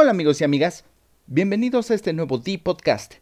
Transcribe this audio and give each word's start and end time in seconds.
Hola 0.00 0.12
amigos 0.12 0.40
y 0.40 0.44
amigas, 0.44 0.84
bienvenidos 1.26 1.90
a 1.90 1.94
este 1.94 2.12
nuevo 2.12 2.38
D-Podcast. 2.38 3.14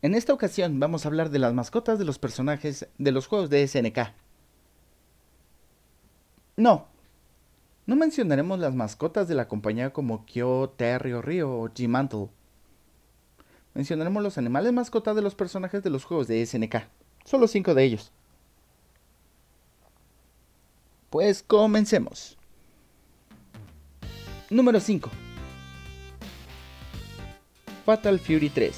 En 0.00 0.14
esta 0.14 0.32
ocasión 0.32 0.78
vamos 0.78 1.04
a 1.04 1.08
hablar 1.08 1.28
de 1.30 1.40
las 1.40 1.54
mascotas 1.54 1.98
de 1.98 2.04
los 2.04 2.20
personajes 2.20 2.86
de 2.98 3.10
los 3.10 3.26
juegos 3.26 3.50
de 3.50 3.66
SNK. 3.66 3.98
No, 6.56 6.86
no 7.86 7.96
mencionaremos 7.96 8.60
las 8.60 8.76
mascotas 8.76 9.26
de 9.26 9.34
la 9.34 9.48
compañía 9.48 9.92
como 9.92 10.24
Kyo, 10.24 10.72
Terry 10.76 11.14
o 11.14 11.20
Ryo 11.20 11.50
o 11.50 11.68
G-Mantle. 11.68 12.28
Mencionaremos 13.74 14.22
los 14.22 14.38
animales 14.38 14.72
mascotas 14.72 15.16
de 15.16 15.22
los 15.22 15.34
personajes 15.34 15.82
de 15.82 15.90
los 15.90 16.04
juegos 16.04 16.28
de 16.28 16.46
SNK, 16.46 16.76
solo 17.24 17.48
cinco 17.48 17.74
de 17.74 17.82
ellos. 17.82 18.12
Pues 21.10 21.42
comencemos. 21.42 22.38
Número 24.48 24.78
5. 24.78 25.10
Fatal 27.84 28.18
Fury 28.18 28.48
3. 28.48 28.74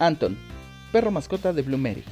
Anton, 0.00 0.36
perro 0.90 1.12
mascota 1.12 1.52
de 1.52 1.62
Blue 1.62 1.78
Mary. 1.78 2.02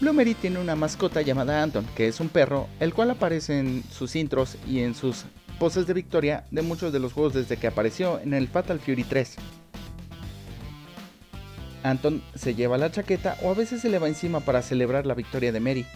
Blue 0.00 0.12
Mary 0.12 0.34
tiene 0.34 0.58
una 0.58 0.76
mascota 0.76 1.22
llamada 1.22 1.62
Anton, 1.62 1.86
que 1.96 2.06
es 2.08 2.20
un 2.20 2.28
perro, 2.28 2.68
el 2.78 2.92
cual 2.92 3.10
aparece 3.10 3.58
en 3.58 3.82
sus 3.90 4.16
intros 4.16 4.58
y 4.68 4.80
en 4.80 4.94
sus 4.94 5.24
poses 5.58 5.86
de 5.86 5.94
victoria 5.94 6.44
de 6.50 6.60
muchos 6.60 6.92
de 6.92 6.98
los 6.98 7.14
juegos 7.14 7.32
desde 7.32 7.56
que 7.56 7.66
apareció 7.66 8.20
en 8.20 8.34
el 8.34 8.48
Fatal 8.48 8.80
Fury 8.80 9.04
3. 9.04 9.36
Anton 11.84 12.22
se 12.34 12.54
lleva 12.54 12.76
la 12.76 12.90
chaqueta 12.90 13.38
o 13.42 13.50
a 13.50 13.54
veces 13.54 13.80
se 13.80 13.88
le 13.88 13.98
va 13.98 14.08
encima 14.08 14.40
para 14.40 14.60
celebrar 14.62 15.06
la 15.06 15.14
victoria 15.14 15.52
de 15.52 15.60
Mary. 15.60 15.86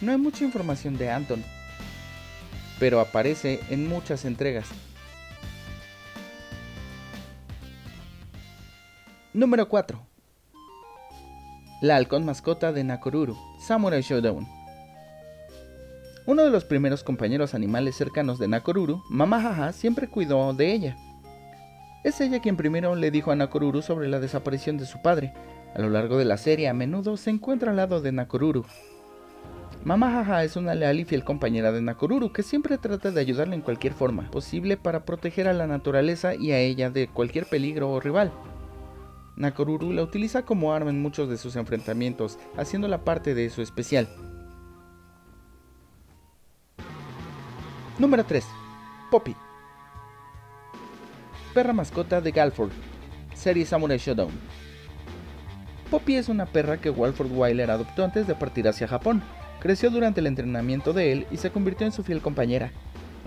No 0.00 0.12
hay 0.12 0.18
mucha 0.18 0.44
información 0.44 0.96
de 0.96 1.10
Anton, 1.10 1.42
pero 2.78 3.00
aparece 3.00 3.60
en 3.70 3.88
muchas 3.88 4.24
entregas, 4.24 4.68
Número 9.38 9.68
4. 9.68 10.04
La 11.80 11.94
halcón 11.94 12.24
mascota 12.24 12.72
de 12.72 12.82
Nakoruru, 12.82 13.36
Samurai 13.60 14.02
Showdown. 14.02 14.48
Uno 16.26 16.42
de 16.42 16.50
los 16.50 16.64
primeros 16.64 17.04
compañeros 17.04 17.54
animales 17.54 17.94
cercanos 17.94 18.40
de 18.40 18.48
Nakoruru, 18.48 19.00
Mama 19.08 19.72
siempre 19.72 20.08
cuidó 20.08 20.52
de 20.54 20.72
ella. 20.72 20.96
Es 22.02 22.20
ella 22.20 22.40
quien 22.40 22.56
primero 22.56 22.96
le 22.96 23.12
dijo 23.12 23.30
a 23.30 23.36
Nakoruru 23.36 23.80
sobre 23.80 24.08
la 24.08 24.18
desaparición 24.18 24.76
de 24.76 24.86
su 24.86 25.00
padre. 25.02 25.32
A 25.72 25.78
lo 25.78 25.88
largo 25.88 26.18
de 26.18 26.24
la 26.24 26.36
serie 26.36 26.66
a 26.66 26.74
menudo 26.74 27.16
se 27.16 27.30
encuentra 27.30 27.70
al 27.70 27.76
lado 27.76 28.00
de 28.00 28.10
Nakoruru. 28.10 28.64
Mama 29.84 30.42
es 30.42 30.56
una 30.56 30.74
leal 30.74 30.98
y 30.98 31.04
fiel 31.04 31.22
compañera 31.22 31.70
de 31.70 31.80
Nakoruru 31.80 32.32
que 32.32 32.42
siempre 32.42 32.76
trata 32.76 33.12
de 33.12 33.20
ayudarle 33.20 33.54
en 33.54 33.62
cualquier 33.62 33.92
forma 33.92 34.28
posible 34.32 34.76
para 34.76 35.04
proteger 35.04 35.46
a 35.46 35.52
la 35.52 35.68
naturaleza 35.68 36.34
y 36.34 36.50
a 36.50 36.58
ella 36.58 36.90
de 36.90 37.06
cualquier 37.06 37.46
peligro 37.46 37.88
o 37.92 38.00
rival. 38.00 38.32
Nakoruru 39.38 39.92
la 39.92 40.02
utiliza 40.02 40.44
como 40.44 40.72
arma 40.72 40.90
en 40.90 41.00
muchos 41.00 41.28
de 41.28 41.38
sus 41.38 41.54
enfrentamientos, 41.54 42.38
haciéndola 42.56 43.04
parte 43.04 43.34
de 43.36 43.48
su 43.50 43.62
especial. 43.62 44.08
Número 48.00 48.24
3. 48.24 48.44
Poppy. 49.12 49.36
Perra 51.54 51.72
mascota 51.72 52.20
de 52.20 52.32
Galford. 52.32 52.72
Serie 53.32 53.64
Samurai 53.64 53.98
Showdown. 53.98 54.32
Poppy 55.88 56.16
es 56.16 56.28
una 56.28 56.46
perra 56.46 56.80
que 56.80 56.90
Walford 56.90 57.30
Wyler 57.30 57.70
adoptó 57.70 58.04
antes 58.04 58.26
de 58.26 58.34
partir 58.34 58.66
hacia 58.66 58.88
Japón. 58.88 59.22
Creció 59.60 59.90
durante 59.90 60.18
el 60.18 60.26
entrenamiento 60.26 60.92
de 60.92 61.12
él 61.12 61.26
y 61.30 61.36
se 61.36 61.50
convirtió 61.50 61.86
en 61.86 61.92
su 61.92 62.02
fiel 62.02 62.20
compañera. 62.20 62.72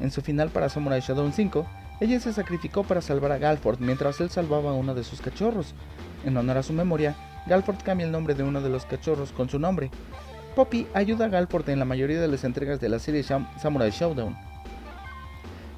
En 0.01 0.11
su 0.11 0.21
final 0.21 0.49
para 0.49 0.67
Samurai 0.67 0.99
Showdown 0.99 1.31
5, 1.31 1.65
ella 2.01 2.19
se 2.19 2.33
sacrificó 2.33 2.83
para 2.83 2.99
salvar 2.99 3.31
a 3.31 3.37
Galford 3.37 3.79
mientras 3.79 4.19
él 4.21 4.31
salvaba 4.31 4.71
a 4.71 4.73
uno 4.73 4.95
de 4.95 5.03
sus 5.03 5.21
cachorros. 5.21 5.75
En 6.25 6.37
honor 6.37 6.57
a 6.57 6.63
su 6.63 6.73
memoria, 6.73 7.15
Galford 7.47 7.83
cambia 7.83 8.05
el 8.05 8.11
nombre 8.11 8.35
de 8.35 8.43
uno 8.43 8.61
de 8.61 8.69
los 8.69 8.85
cachorros 8.85 9.31
con 9.31 9.49
su 9.49 9.59
nombre. 9.59 9.89
Poppy 10.55 10.87
ayuda 10.93 11.25
a 11.25 11.29
Galford 11.29 11.69
en 11.69 11.79
la 11.79 11.85
mayoría 11.85 12.21
de 12.21 12.27
las 12.27 12.43
entregas 12.43 12.79
de 12.79 12.89
la 12.89 12.99
serie 12.99 13.23
Samurai 13.23 13.89
Showdown. 13.91 14.35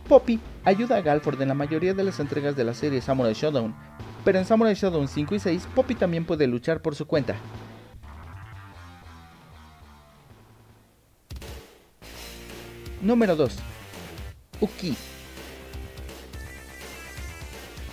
Poppy 0.07 0.39
ayuda 0.65 0.97
a 0.97 1.01
Galford 1.01 1.41
en 1.41 1.47
la 1.47 1.53
mayoría 1.53 1.93
de 1.93 2.03
las 2.03 2.19
entregas 2.19 2.55
de 2.55 2.63
la 2.63 2.73
serie 2.73 3.01
Samurai 3.01 3.33
Showdown, 3.33 3.73
pero 4.25 4.39
en 4.39 4.45
Samurai 4.45 4.73
Showdown 4.73 5.07
5 5.07 5.35
y 5.35 5.39
6 5.39 5.67
Poppy 5.75 5.95
también 5.95 6.25
puede 6.25 6.47
luchar 6.47 6.81
por 6.81 6.95
su 6.95 7.07
cuenta. 7.07 7.35
Número 13.01 13.35
2. 13.35 13.57
Uki 14.61 14.95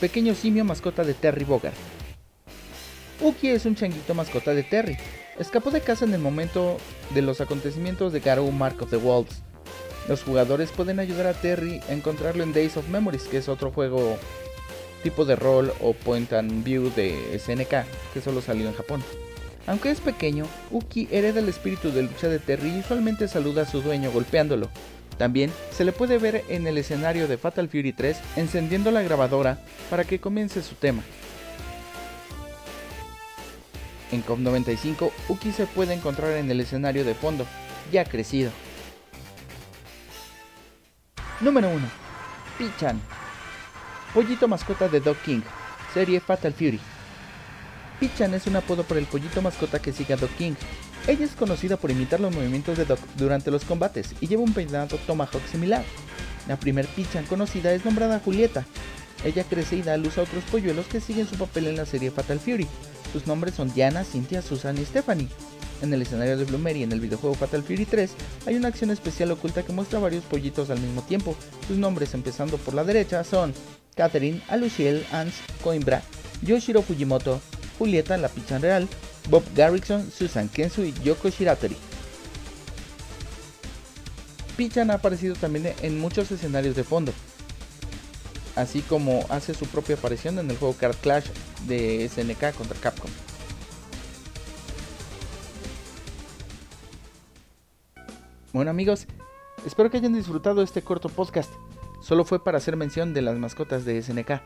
pequeño 0.00 0.34
simio 0.34 0.65
mascota 0.65 1.05
de 1.05 1.15
Terry 1.15 1.44
Bogard. 1.44 1.75
Uki 3.23 3.49
es 3.49 3.67
un 3.67 3.75
changuito 3.75 4.15
mascota 4.15 4.55
de 4.55 4.63
Terry. 4.63 4.97
Escapó 5.39 5.71
de 5.71 5.83
casa 5.83 6.05
en 6.07 6.15
el 6.15 6.21
momento 6.21 6.79
de 7.15 7.21
los 7.21 7.41
acontecimientos 7.41 8.13
de 8.13 8.21
Garou 8.21 8.51
Mark 8.51 8.83
of 8.83 8.91
the 8.91 8.97
Wolves. 8.97 9.43
Los 10.09 10.23
jugadores 10.23 10.71
pueden 10.71 10.99
ayudar 10.99 11.27
a 11.27 11.35
Terry 11.35 11.81
a 11.89 11.93
encontrarlo 11.93 12.43
en 12.43 12.55
Days 12.55 12.77
of 12.79 12.89
Memories, 12.89 13.25
que 13.25 13.37
es 13.37 13.49
otro 13.49 13.71
juego 13.71 14.17
tipo 15.03 15.25
de 15.25 15.37
rol 15.37 15.73
o 15.81 15.93
point 15.93 16.33
and 16.33 16.65
view 16.65 16.91
de 16.97 17.39
SNK, 17.39 17.85
que 18.15 18.21
solo 18.23 18.41
salió 18.41 18.67
en 18.67 18.75
Japón. 18.75 19.03
Aunque 19.67 19.91
es 19.91 20.01
pequeño, 20.01 20.47
Uki 20.71 21.09
hereda 21.11 21.41
el 21.41 21.49
espíritu 21.49 21.93
de 21.93 22.03
lucha 22.03 22.29
de 22.29 22.39
Terry 22.39 22.71
y 22.71 22.81
usualmente 22.81 23.29
saluda 23.29 23.63
a 23.63 23.67
su 23.67 23.83
dueño 23.83 24.11
golpeándolo, 24.11 24.69
también 25.21 25.53
se 25.71 25.85
le 25.85 25.93
puede 25.93 26.17
ver 26.17 26.45
en 26.49 26.67
el 26.67 26.79
escenario 26.79 27.29
de 27.29 27.37
Fatal 27.37 27.69
Fury 27.69 27.93
3 27.93 28.17
encendiendo 28.37 28.91
la 28.91 29.03
grabadora 29.03 29.59
para 29.91 30.05
que 30.05 30.19
comience 30.19 30.63
su 30.63 30.77
tema. 30.77 31.03
En 34.12 34.25
COP95, 34.25 35.10
Uki 35.28 35.53
se 35.53 35.66
puede 35.66 35.94
encontrar 35.94 36.32
en 36.32 36.50
el 36.50 36.60
escenario 36.60 37.04
de 37.04 37.15
fondo, 37.15 37.47
ya 37.93 38.04
crecido. 38.04 38.50
Número 41.41 41.69
1. 41.71 41.81
Pichan. 42.59 43.00
Pollito 44.12 44.48
mascota 44.48 44.88
de 44.88 45.00
Dog 45.00 45.16
King, 45.19 45.41
serie 45.94 46.21
Fatal 46.21 46.53
Fury. 46.53 46.81
Pichan 48.00 48.34
es 48.34 48.47
un 48.47 48.56
apodo 48.56 48.82
por 48.82 48.97
el 48.97 49.06
pollito 49.06 49.41
mascota 49.41 49.81
que 49.81 49.93
sigue 49.93 50.15
a 50.15 50.16
Dog 50.16 50.31
King, 50.31 50.54
ella 51.06 51.25
es 51.25 51.32
conocida 51.32 51.77
por 51.77 51.91
imitar 51.91 52.21
los 52.21 52.34
movimientos 52.34 52.77
de 52.77 52.84
Doc 52.84 53.00
durante 53.16 53.50
los 53.50 53.65
combates 53.65 54.15
y 54.21 54.27
lleva 54.27 54.42
un 54.42 54.53
peinado 54.53 54.98
Tomahawk 55.06 55.47
similar. 55.50 55.82
La 56.47 56.56
primer 56.56 56.87
Pichan 56.87 57.25
conocida 57.25 57.72
es 57.72 57.84
nombrada 57.84 58.21
Julieta. 58.21 58.66
Ella 59.25 59.45
crece 59.45 59.77
y 59.77 59.83
da 59.83 59.97
luz 59.97 60.19
a 60.19 60.23
otros 60.23 60.45
polluelos 60.45 60.87
que 60.87 61.01
siguen 61.01 61.29
su 61.29 61.37
papel 61.37 61.67
en 61.67 61.77
la 61.77 61.87
serie 61.87 62.11
Fatal 62.11 62.41
Fury. 62.41 62.67
Sus 63.13 63.27
nombres 63.27 63.55
son 63.55 63.73
Diana, 63.73 64.05
Cynthia, 64.05 64.41
Susan 64.43 64.79
y 64.79 64.85
Stephanie. 64.85 65.29
En 65.83 65.93
el 65.93 66.03
escenario 66.03 66.37
de 66.37 66.45
Bloomer 66.45 66.77
y 66.77 66.83
en 66.83 66.93
el 66.93 67.01
videojuego 67.01 67.35
Fatal 67.35 67.63
Fury 67.63 67.87
3 67.87 68.11
hay 68.47 68.57
una 68.57 68.69
acción 68.69 68.91
especial 68.91 69.31
oculta 69.31 69.63
que 69.63 69.73
muestra 69.73 69.99
varios 69.99 70.25
pollitos 70.25 70.71
al 70.71 70.81
mismo 70.81 71.03
tiempo. 71.03 71.35
Sus 71.67 71.79
nombres, 71.79 72.15
empezando 72.15 72.59
por 72.59 72.75
la 72.75 72.85
derecha, 72.85 73.25
son 73.25 73.55
Catherine, 73.95 74.43
Aluciel, 74.49 75.05
Ans, 75.13 75.35
Coimbra, 75.63 76.03
Yoshiro 76.43 76.83
Fujimoto, 76.83 77.41
Julieta, 77.79 78.17
la 78.17 78.29
Pichan 78.29 78.63
real, 78.63 78.89
Bob 79.29 79.43
Garrison, 79.55 80.11
Susan 80.11 80.49
Kensu 80.49 80.85
y 80.85 80.93
Yoko 81.03 81.29
Shiratori. 81.29 81.77
Pichan 84.57 84.91
ha 84.91 84.95
aparecido 84.95 85.35
también 85.35 85.73
en 85.81 85.99
muchos 85.99 86.31
escenarios 86.31 86.77
de 86.77 86.85
fondo, 86.85 87.13
así 88.60 88.82
como 88.82 89.25
hace 89.31 89.54
su 89.54 89.66
propia 89.66 89.97
aparición 89.97 90.38
en 90.38 90.50
el 90.50 90.56
juego 90.56 90.75
Card 90.75 90.97
Clash 90.97 91.26
de 91.66 92.09
SNK 92.09 92.54
contra 92.56 92.78
Capcom. 92.78 93.10
Bueno 98.53 98.71
amigos, 98.71 99.06
espero 99.65 99.91
que 99.91 99.98
hayan 99.98 100.12
disfrutado 100.12 100.62
este 100.62 100.82
corto 100.82 101.09
podcast. 101.09 101.53
Solo 102.03 102.25
fue 102.25 102.43
para 102.43 102.59
hacer 102.59 102.76
mención 102.76 103.15
de 103.15 103.22
las 103.22 103.38
mascotas 103.38 103.84
de 103.84 104.03
SNK. 104.03 104.42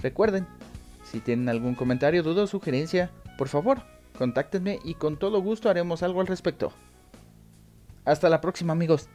Recuerden, 0.00 0.46
si 1.10 1.20
tienen 1.20 1.48
algún 1.48 1.74
comentario, 1.74 2.22
duda 2.22 2.44
o 2.44 2.46
sugerencia, 2.46 3.10
por 3.36 3.48
favor, 3.48 3.82
contáctenme 4.16 4.78
y 4.84 4.94
con 4.94 5.16
todo 5.16 5.40
gusto 5.40 5.68
haremos 5.68 6.02
algo 6.02 6.20
al 6.20 6.26
respecto. 6.26 6.72
Hasta 8.04 8.28
la 8.28 8.40
próxima 8.40 8.72
amigos. 8.72 9.08